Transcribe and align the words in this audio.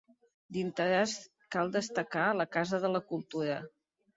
D'interès 0.55 1.13
cal 1.57 1.71
destacar 1.77 2.25
la 2.41 2.51
Casa 2.57 2.83
de 2.87 2.95
la 2.97 3.07
Cultura. 3.13 3.61